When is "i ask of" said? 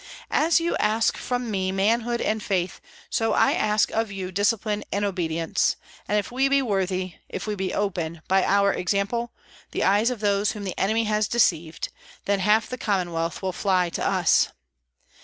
3.33-4.11